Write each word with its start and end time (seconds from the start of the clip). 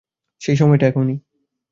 সেই 0.41 0.55
সময়টা 0.55 0.85
এখনই। 0.87 1.17